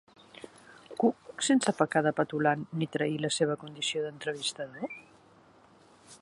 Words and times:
Cook 1.01 1.43
sense 1.47 1.73
pecar 1.81 2.03
de 2.07 2.13
petulant 2.21 2.63
ni 2.79 2.87
trair 2.97 3.21
la 3.27 3.31
seva 3.37 3.59
condició 3.65 4.03
d'entrevistador? 4.07 4.99